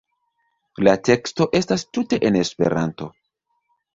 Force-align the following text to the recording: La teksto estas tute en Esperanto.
La 0.87 0.93
teksto 1.09 1.45
estas 1.59 1.85
tute 1.97 2.19
en 2.29 2.39
Esperanto. 2.41 3.13